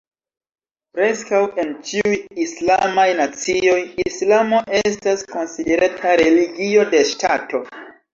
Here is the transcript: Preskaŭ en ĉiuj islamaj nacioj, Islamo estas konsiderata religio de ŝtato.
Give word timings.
Preskaŭ 0.99 1.41
en 1.63 1.73
ĉiuj 1.89 2.13
islamaj 2.45 3.05
nacioj, 3.19 3.75
Islamo 4.05 4.61
estas 4.79 5.25
konsiderata 5.35 6.15
religio 6.23 6.87
de 6.95 7.03
ŝtato. 7.11 7.63